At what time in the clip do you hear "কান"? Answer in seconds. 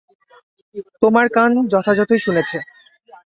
1.35-1.51